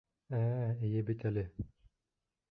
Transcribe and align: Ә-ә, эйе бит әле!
Ә-ә, 0.37 0.69
эйе 0.87 1.03
бит 1.09 1.25
әле! 1.31 1.43